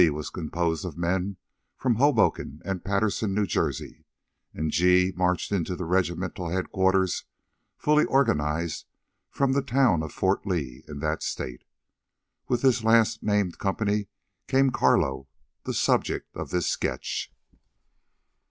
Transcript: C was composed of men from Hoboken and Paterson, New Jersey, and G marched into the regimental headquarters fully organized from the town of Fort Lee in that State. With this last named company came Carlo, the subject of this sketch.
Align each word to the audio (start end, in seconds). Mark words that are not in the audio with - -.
C 0.01 0.09
was 0.09 0.31
composed 0.31 0.83
of 0.83 0.97
men 0.97 1.37
from 1.77 1.97
Hoboken 1.97 2.59
and 2.65 2.83
Paterson, 2.83 3.35
New 3.35 3.45
Jersey, 3.45 4.03
and 4.51 4.71
G 4.71 5.13
marched 5.15 5.51
into 5.51 5.75
the 5.75 5.85
regimental 5.85 6.49
headquarters 6.49 7.25
fully 7.77 8.05
organized 8.05 8.87
from 9.29 9.51
the 9.51 9.61
town 9.61 10.01
of 10.01 10.11
Fort 10.11 10.43
Lee 10.43 10.83
in 10.87 11.01
that 11.01 11.21
State. 11.21 11.65
With 12.47 12.63
this 12.63 12.83
last 12.83 13.21
named 13.21 13.59
company 13.59 14.07
came 14.47 14.71
Carlo, 14.71 15.27
the 15.65 15.73
subject 15.75 16.35
of 16.35 16.49
this 16.49 16.65
sketch. 16.65 17.31